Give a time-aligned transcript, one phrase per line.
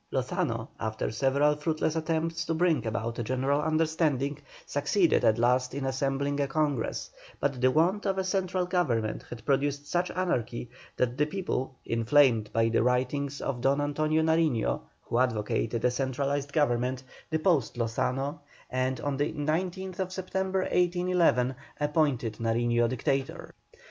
[0.11, 4.35] Lozano, after several fruitless attempts to bring about a general understanding,
[4.65, 9.45] succeeded at last in assembling a Congress, but the want of a central government had
[9.45, 10.67] produced such anarchy
[10.97, 16.51] that the people, inflamed by the writings of Don Antonio Nariño, who advocated a centralized
[16.51, 18.39] government, deposed Lozano,
[18.71, 23.53] and on the 19th September, 1811, appointed Nariño Dictator.